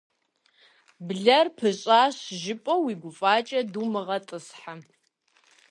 Блэр 1.07 1.47
пӏыщӏащ 1.57 2.17
жыпӏэу 2.41 2.81
уи 2.85 2.93
гуфӏакӏэ 3.01 3.59
думыгъэтӏысхьэ. 3.71 4.73